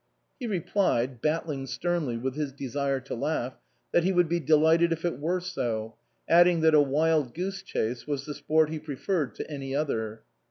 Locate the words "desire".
2.51-2.99